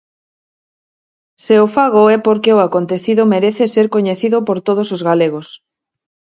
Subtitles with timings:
[1.43, 5.47] Se o fago é porque o acontecido merece ser coñecido por todos os galegos.